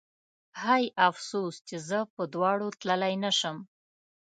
[0.63, 3.57] هی افسوس چې زه په دواړو تللی نه شم